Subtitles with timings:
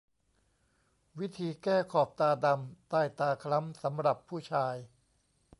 [1.19, 4.75] วิธีแก้ขอบตาดำ ใต้ตาคล้ำสำหรับผู้ชาย